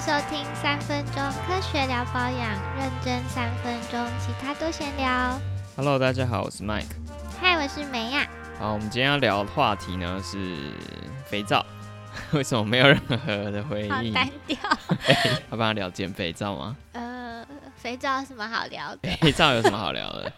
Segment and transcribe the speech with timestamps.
[0.00, 5.38] 收听三分钟科学聊保养，认真三分钟，其他都闲聊。
[5.76, 6.86] Hello，大家好，我是 Mike。
[7.38, 8.26] 嗨，我是梅亚。
[8.58, 10.72] 好，我们今天要聊的话题呢是
[11.26, 11.64] 肥皂。
[12.32, 14.10] 为什么没有任何的回好应？
[14.14, 14.56] 单调。
[15.50, 16.74] 要不然聊减肥皂吗？
[16.92, 17.46] 呃，
[17.76, 19.10] 肥皂有什么好聊的？
[19.20, 20.32] 肥皂有什么好聊的？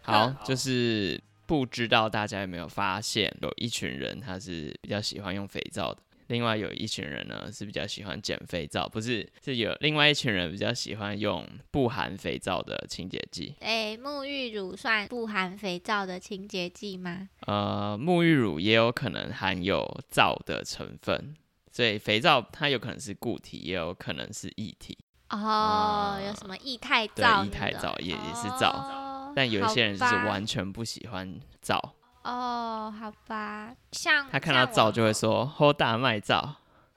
[0.00, 5.98] 好，就是不知道大家有没有发现，有一群人他是比较喜欢用肥皂的，
[6.28, 13.54] 另外有一群人呢是比较喜欢减肥皂，不是是有另外一群人比较喜欢用不含肥皂的清洁剂。
[13.60, 17.28] 哎，沐浴乳算不含肥皂的清洁剂吗？
[17.46, 21.34] 呃，沐浴乳也有可能含有皂的成分，
[21.72, 24.96] 所以肥皂它有可能是固体，也有可能是液体。
[25.30, 27.44] 哦，有什么液态皂？
[27.44, 31.94] 液态皂也也是皂哦但有一些人就是完全不喜欢皂，
[32.28, 36.56] 哦，好吧，像他看到像我皂就会说“喝大卖皂”。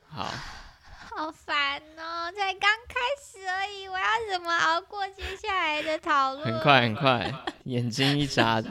[0.10, 0.26] 好，
[1.16, 6.44] 好烦哦，才刚开始而已，我要怎么熬过接下来的讨论？
[6.46, 7.34] 很快很快，
[7.64, 8.62] 眼睛一眨，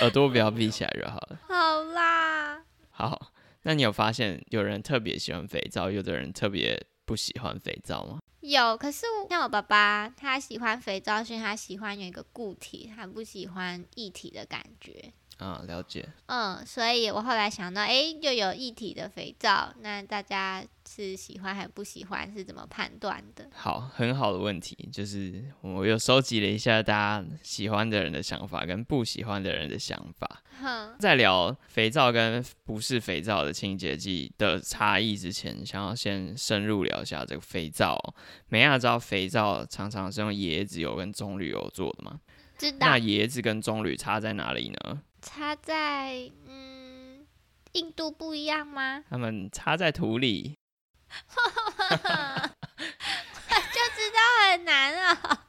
[0.00, 1.38] 耳朵不要闭起来就好了。
[1.46, 2.60] 好啦，
[2.90, 3.28] 好，
[3.62, 8.18] 那你有发现有人特别喜欢肥皂，有的人特别不喜欢肥皂吗？
[8.40, 15.12] 有，可是我像我爸爸，他喜欢肥皂，是因为他喜欢有一个固体，他不喜欢液体的感觉。
[15.38, 16.08] 啊，了解。
[16.26, 23.48] 嗯，所以我后来想到，哎，又有液体的肥皂，那大家是喜欢还不喜欢，是怎么判断的？
[23.54, 30.42] 好，很好的问题，就是我又收集了一下大家喜欢的人的想法跟不喜欢的人的想法。
[30.60, 38.14] 哼，在聊肥皂跟不是肥皂的清洁剂的差异之前，想要先深入聊一下这个肥皂哦。
[38.48, 42.20] 美亚知道肥皂常常是用椰子油跟棕榈油做的吗？
[42.56, 45.02] 知道那椰子跟棕榈差在哪里呢？
[45.20, 47.26] 差在嗯
[47.72, 49.02] 硬度不一样吗？
[49.10, 50.54] 它们插在土里。
[53.72, 54.18] 就知道
[54.50, 55.40] 很难啊。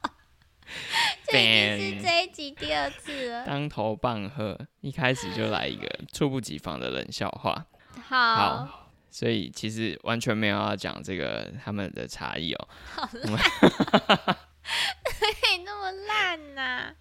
[1.28, 1.44] 这已
[1.78, 3.44] 经是这一集第二次了。
[3.44, 7.66] 当头棒喝，一开始就来一个猝不及防的冷笑话。
[8.08, 12.68] 好，好，所以其实完全没有要讲这个他们的差异哦。
[15.04, 16.92] 可以那么烂呐、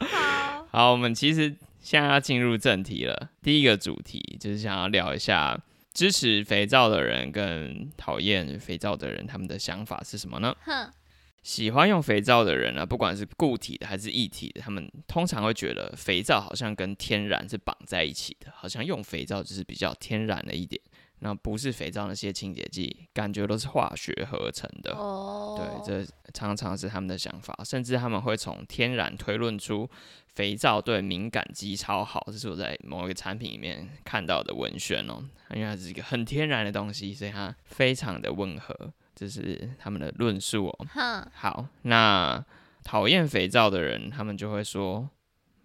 [0.00, 3.30] 好，好，我们其实现在要进入正题了。
[3.42, 5.58] 第一个主题就是想要聊一下
[5.96, 10.54] 支持肥皂的人跟讨厌肥皂的人，他们的想法是什么呢？
[10.60, 10.92] 哼，
[11.42, 20.78] 喜欢用肥皂的人呢、不管是固体的还是液体的，他们通常会觉得肥皂好像跟天然是绑在一起的，好像用肥皂就是比较天然的一点。
[21.20, 24.94] 那不是肥皂那些清洁剂，感觉都是化学合成的。
[24.94, 29.88] 哦，对，这常常是他们的想法，甚至他们会从天然推论出
[30.34, 32.22] 肥皂对敏感肌超好。
[32.26, 40.86] 这是我在某一个产品里面看到的文宣哦，因为它是一个很天然的东西，所以它非常的温和，这是他们的论述哦。
[40.92, 42.44] 哼，好，那
[42.84, 45.08] 讨厌肥皂的人，他们就会说：“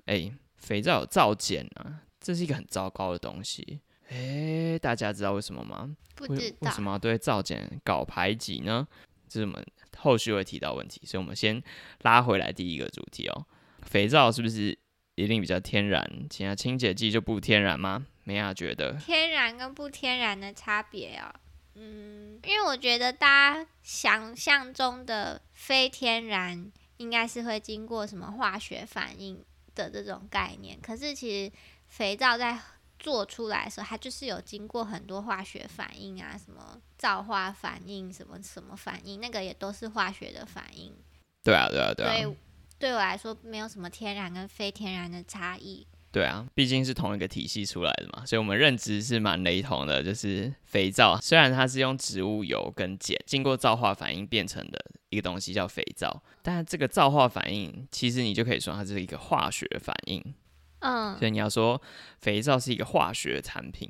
[0.07, 3.81] 哎、肥皂有皂碱啊，这是一个很糟糕的东西。”
[4.12, 5.90] 哎，大家知道为什么吗？
[6.16, 8.86] 不知道为什么对皂碱搞排挤呢？
[9.30, 9.66] 这是我们
[9.98, 11.64] 后续会提到问题，所以我们先
[12.02, 13.46] 拉回来第一个主题哦。
[13.84, 14.78] 肥皂是不是
[15.16, 16.06] 一定比较天然？
[16.30, 18.06] 其他清洁剂就不天然吗？
[18.26, 21.34] 梅亚觉得，天然跟不天然的差别哦。
[21.76, 29.42] 嗯，因为我觉得大家想象中的非天然，应该是会经过什么化学反应
[29.74, 30.78] 的这种概念。
[30.82, 31.52] 可是其实
[31.88, 32.60] 肥皂在
[33.01, 40.94] 做出来的时候，它就是有经过很多化学反应啊，什么皂化反应，什么什么反应，那个也都是化学的反应。
[41.44, 42.35] 对啊，对啊，对啊，所以
[42.78, 45.85] 对我来说，没有什么天然跟非天然的差异。
[46.12, 50.03] 对啊，毕竟是同一个体系出来的嘛，所以我们认知是蛮雷同的。
[50.03, 60.22] 就是肥皂，虽然它是用植物油跟碱经过皂化反应变成的一个东西叫肥皂，但这个皂化反应其实你就可以说它是一个化学反应。
[60.81, 61.81] 嗯，所以你要说
[62.19, 63.90] 肥皂是一个化学产品，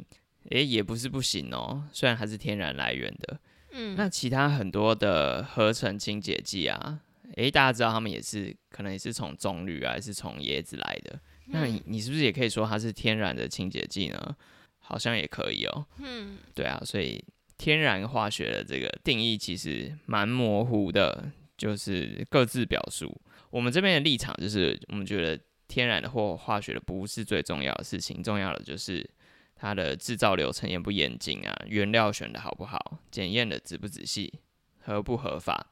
[0.51, 1.83] 诶，也不是不行哦。
[1.91, 3.39] 虽然它是天然来源的，
[3.71, 6.99] 嗯，那其他很多的合成清洁剂啊，
[7.35, 11.19] 诶，大家知道他们也是可能也是从棕榈啊，还是从椰子来的。
[11.47, 14.35] 那你你是不是也可以说它是天然的清洁剂呢？
[14.79, 15.85] 好像也可以哦。
[15.99, 17.23] 嗯，对啊，所以
[17.57, 23.21] 天然化学的这个定义其实蛮模糊的，就是各自表述。
[23.49, 25.41] 我们这边的立场就是，我们觉得
[25.71, 29.09] 天然的或化学的不是最重要的事情，重要的就是
[29.55, 34.33] 它的制造流程严不严谨啊，原料选的好不好，检验的仔不仔细，
[34.81, 35.67] 合不合法。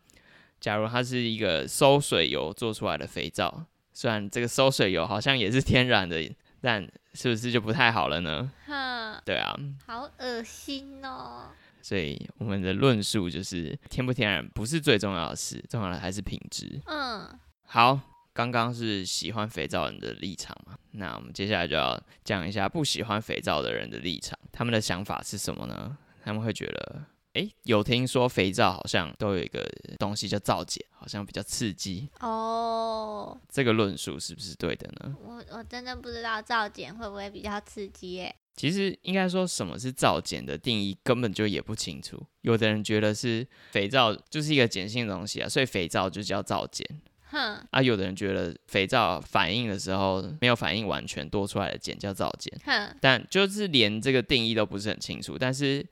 [0.62, 8.50] 假如它是一个收水油做出来的肥皂，虽然这个收水油好像也是天然的，但是不是就不太好了呢？
[8.68, 9.54] 哼，对啊，
[9.86, 11.50] 好恶心哦。
[11.82, 16.80] 所以我们的论述就是天不天然不是最重要的事，重要的还是品质。
[16.86, 17.28] 嗯，
[17.66, 18.00] 好，
[18.34, 25.98] 刚刚是喜欢肥皂人的立场嘛，那我们接下来就要讲一下不喜欢肥皂的人的立场，他们的想法是什么呢？
[26.24, 27.04] 他们会觉得，
[27.34, 29.68] 诶，有听说肥皂好像都有一个
[29.98, 35.16] 东西叫皂碱，好像比较刺激，哦，这个论述是不是对的呢？
[35.24, 38.36] 我我真的不知道皂碱会不会比较刺激耶。
[38.56, 42.22] 其实应该说什么是皂碱的定义根本就也不清楚。
[42.42, 46.86] 有的人觉得是肥皂就是一个碱性的东西啊，所以肥皂就叫皂碱
[47.30, 47.82] 哼啊。
[47.82, 55.38] 有的人觉得肥皂反应的时候没有反应完全多出来的碱叫皂碱，哼，但就是连这个定义都不是很清楚。
[55.38, 55.86] 但是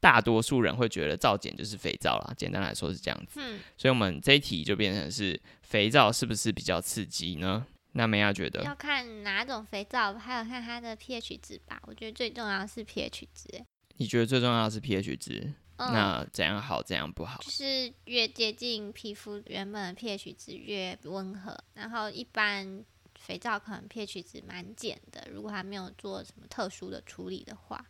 [0.00, 3.40] 大多数人会觉得皂碱就是肥皂啦，简单来说是这样子。
[3.40, 7.66] 嗯，所以我们这一题就变成是肥皂是不是比较刺激呢？
[7.94, 11.78] 那梅亚觉得要看哪种肥皂，还有看它的 pH 值吧。
[11.86, 13.64] 我觉得最重要是 pH 值。
[13.98, 15.52] 你觉得最重要的是 pH 值，
[15.88, 17.40] 嗯，那怎样好怎样不好？
[17.42, 22.84] 就是越接近皮肤原本的 pH 值越温和，然后一般
[23.18, 27.84] 肥皂可能 pH 值蛮碱的，如果还没有做什么特殊的处理的话，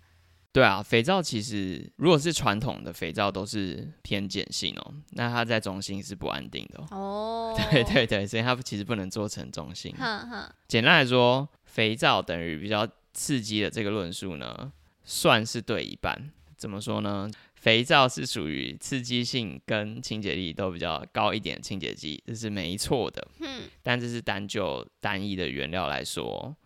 [0.52, 6.86] 对啊，肥皂其实如果是传统的肥皂都是偏碱性哦，那它在中性是不安定的哦。
[6.90, 9.94] 哦， 对对对，所以它其实不能做成中性。
[9.96, 14.70] 哼哼，简单来说，肥皂等于比较刺激的这个论述呢，
[15.04, 16.30] 算是对一半。
[16.58, 17.30] 怎么说呢？
[17.62, 23.24] 肥皂是属于刺激性跟清洁力都比较高一点的清洁剂，这是没错的。
[23.38, 26.56] 嗯，但这是单就单一的原料来说，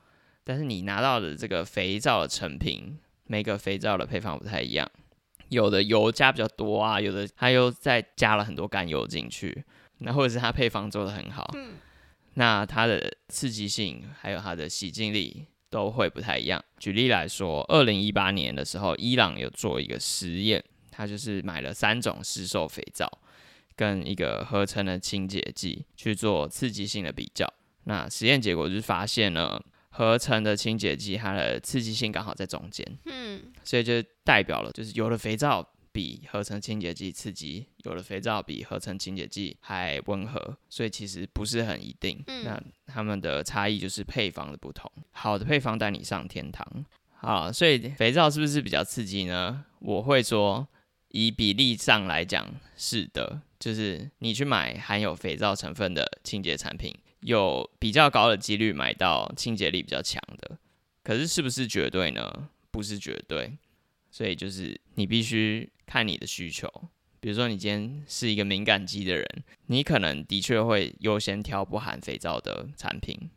[0.42, 4.90] 但是你拿到的这个肥皂的成品，每个肥皂的配方不太一样，
[5.50, 9.64] 有的油加比较多啊，有的它又再加了很多甘油进去，
[9.98, 11.74] 那或者是它配方做的很好，嗯，
[12.36, 16.64] 那它的刺激性还有它的洗净力都会不太一样。
[16.78, 23.10] 举例来说，二零一八年的时候，伊朗有做一个实验，他就是买了三种市售肥皂
[23.74, 27.46] 跟一个合成的清洁剂去做刺激性的比较。
[27.84, 29.60] 那实验结果就是发现呢，
[29.90, 42.22] 合成的清洁剂它的刺激性刚好在中间，嗯，所以就代表了就是有的肥皂比合成清洁剂刺激，有的肥皂比合成清洁剂还温和，所以其实不是很一定。
[42.26, 44.90] 嗯那它们的差异就是配方的不同。
[45.12, 46.84] 好的配方带你上天堂。
[47.18, 49.64] 好，所以肥皂是不是比较刺激呢？
[49.78, 50.68] 我会说，
[51.16, 52.46] 以比例上来讲
[52.76, 60.58] 是的，就是你去买含有肥皂成分的清洁产品，有比较高的几率买到清洁力比较强的。
[61.02, 62.50] 可是是不是绝对呢？
[62.70, 63.56] 不是绝对，
[64.10, 66.70] 所以就是你必须看你的需求。
[67.18, 69.26] 比如说你今天是一个敏感肌的人，
[69.68, 73.30] 你可能的确会优先挑不含肥皂的产品，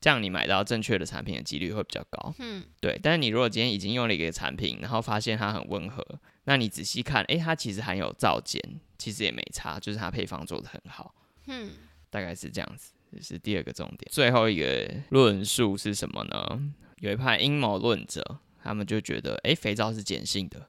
[0.00, 2.34] 这样你买到正确的产品的几率会比较高。
[2.38, 6.04] 嗯，对，但是你如果今天已经用了一个产品，然后发现它很温和，
[6.44, 8.60] 那你仔细看，诶，它其实含有皂碱，
[8.96, 11.14] 其实也没差，就是它配方做的很好，
[11.46, 11.70] 嗯，
[12.08, 12.92] 大概是这样子。
[13.12, 14.08] 这是第二个重点。
[14.10, 16.72] 最后一个论述是什么呢？
[17.00, 20.68] 有一派阴谋论者，他们就觉得，诶，肥皂是碱性的。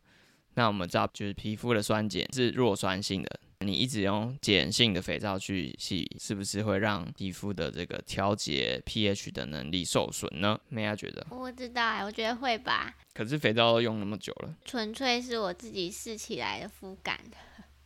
[0.55, 10.59] 那我们知道，就是皮肤的酸碱是弱酸性的，你一直用碱性的肥皂去洗，是不是会让皮肤的这个调节 pH 的能力受损呢？
[10.69, 14.55] 梅亚觉得，我不知道哎，我觉得会吧，可是肥皂都用那么久了。
[14.65, 17.19] 纯粹是我自己试起来的肤感。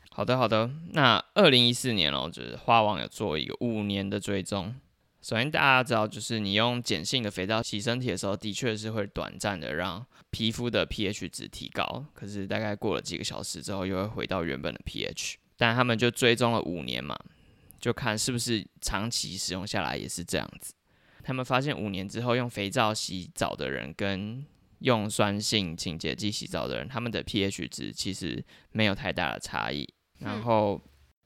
[0.10, 0.72] 好的，好的。
[0.94, 4.74] 那二零一四年哦，就是花王有做一个五年的追踪。
[5.22, 15.34] 首先大家知道，就是你用碱性的肥皂洗身体的时候，的确是会短暂的让皮肤的 pH 值提高，可是大概过了几个小时之后，又会回到原本的 pH。
[15.58, 17.18] 但他们就追踪了五年嘛，
[17.80, 20.74] 就看是不是长期使用下来也是这样子。
[21.24, 24.46] 他们发现五年之后用肥皂洗澡的人跟
[24.80, 29.88] 用酸性清洁剂洗澡的人，他们的 pH 值其实没有太大的差异。
[30.20, 30.82] 然嗯后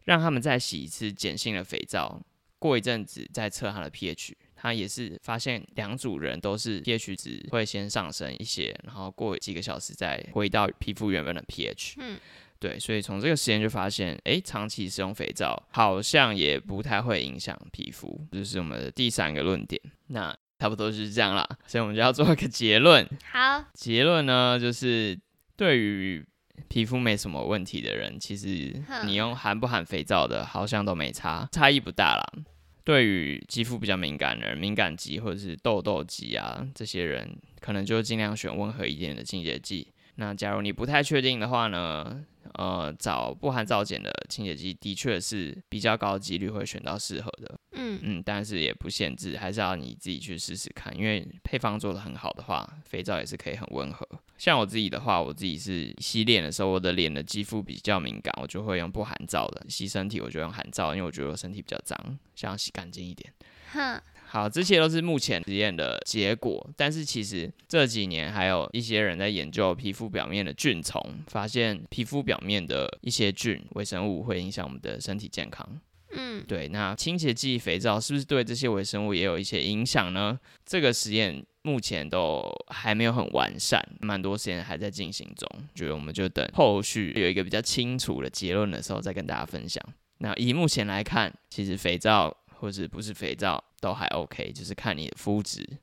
[0.06, 2.22] 让他们再洗一次碱性的肥皂，
[2.58, 11.96] 过一阵子再测它的 pH，他也是发现两组人都是 pH 值会先上升一些，然后过几个小时再回到皮肤原本的 pH。
[11.98, 12.20] 嗯，
[12.60, 19.82] 对，所以从这个实验就发现，诶，长期使用肥皂好像也不太会影响皮肤，这是我们的第三个论点。
[20.08, 23.08] 那差不多就是这样啦，所以我们就要做一个结论。
[23.32, 25.18] 好，结论呢，就是
[25.56, 26.26] 对于
[26.68, 28.76] 皮肤没什么问题的人，其实
[29.06, 32.44] 你用含不含肥皂的，好像都没差，差异不大啦。
[32.84, 39.88] 对于肌肤比较敏感的人，敏感肌或者是痘痘肌啊，这些人可能就尽量选温和一点的清洁剂。
[40.16, 42.22] 那假如你不太确定的话呢，
[42.54, 47.60] 呃，找不含皂碱的清洁剂，的确是比较高几率会选到适合的。
[47.74, 50.96] 嗯嗯，但是也不限制，还是要你自己去试试看。
[50.98, 54.08] 因为配方做的很好的话，肥皂也是可以很温和。
[54.38, 59.66] 像我自己的话，我自己是洗脸的时候，我的脸的肌肤比较敏感，我就会用不含皂的。
[59.70, 63.32] 洗身体我就用含皂，因为我觉得我身体比较脏，想要洗干净一点。
[63.72, 64.02] 哼，
[64.32, 75.68] 好，这些都是目前实验的结果，但是其实这几年还有一些人在研究皮肤表面的菌虫，发现皮肤表面的一些菌微生物会影响我们的身体健康。
[76.12, 80.40] 嗯对，那清洁剂、肥皂是不是对这些微生物也有一些影响呢？
[80.64, 85.50] 这个实验目前都还没有很完善，蛮多实验还在进行中。
[85.74, 89.84] 觉得我们就等后续有一个比较清楚的结论的时候再跟大家分享。
[90.20, 95.78] 那以目前来看，其实肥皂或者不是肥皂都还 OK，就是看你的肤质。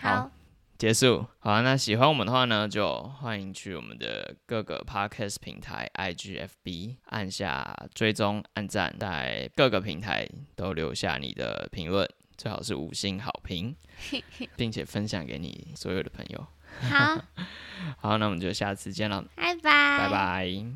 [0.00, 0.30] 好好，
[0.78, 1.26] 结束。
[1.38, 12.06] 好啊，那喜欢我们的话呢，就欢迎去我们的各个 podcast 平台、IGFB 按下追踪、按赞，在各个平台都留下你的评论，
[12.36, 13.74] 最好是五星好评，
[14.56, 16.46] 并且分享给你所有的朋友。
[16.82, 17.18] 好，
[17.96, 20.66] 好，那我们就下次见了，拜拜，拜拜。